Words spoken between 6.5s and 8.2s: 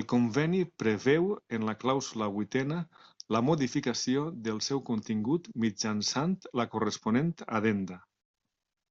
la corresponent addenda.